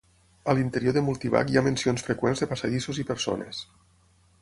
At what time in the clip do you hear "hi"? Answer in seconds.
1.53-1.61